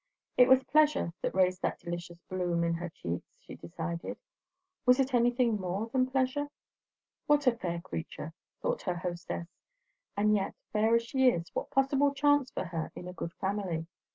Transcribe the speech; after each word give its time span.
It 0.35 0.47
was 0.47 0.63
pleasure 0.63 1.13
that 1.21 1.35
raised 1.35 1.61
that 1.61 1.77
delicious 1.77 2.19
bloom 2.27 2.63
in 2.63 2.73
her 2.73 2.89
cheeks, 2.89 3.37
she 3.39 3.53
decided; 3.53 4.17
was 4.83 4.99
it 4.99 5.13
anything 5.13 5.57
more 5.61 5.89
than 5.89 6.09
pleasure? 6.09 6.49
What 7.27 7.45
a 7.45 7.55
fair 7.55 7.81
creature! 7.81 8.33
thought 8.63 8.81
her 8.81 8.95
hostess; 8.95 9.47
and 10.17 10.33
yet, 10.33 10.55
fair 10.73 10.95
as 10.95 11.03
she 11.03 11.29
is, 11.29 11.53
what 11.53 11.69
possible 11.69 12.15
chance 12.15 12.49
for 12.49 12.63
her 12.65 12.91
in 12.95 13.07
a 13.07 13.13
good 13.13 13.33
family? 13.35 13.85